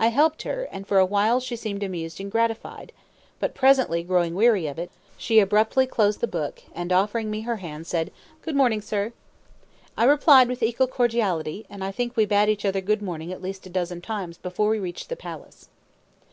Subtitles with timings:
[0.00, 2.90] I helped her, and for a while she seemed amused and gratified;
[3.38, 7.58] but presently, growing weary of it, she abruptly closed the book, and, offering me her
[7.58, 9.12] hand, said, "Good morning, sir!"
[9.96, 13.40] I replied with equal cordiality, and I think we bade each other good morning at
[13.40, 15.68] least a dozen times before we reached the palace.